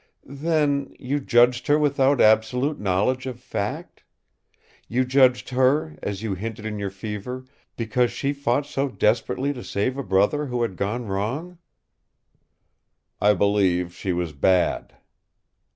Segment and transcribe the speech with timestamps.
[0.25, 4.01] "Then you judged her without absolute knowledge of fact?
[4.87, 7.45] You judged her as you hinted in your fever
[7.77, 11.59] because she fought so desperately to save a brother who had gone wrong?"
[13.21, 14.95] "I believe she was bad."